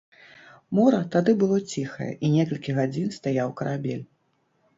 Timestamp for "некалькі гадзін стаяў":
2.37-3.53